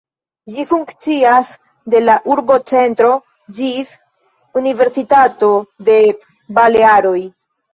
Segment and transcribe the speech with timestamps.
[0.51, 1.51] Ĝi funkcias
[1.93, 3.11] de la urbocentro
[3.59, 3.93] ĝis
[4.63, 5.51] Universitato
[5.91, 5.99] de
[6.61, 7.19] Balearoj.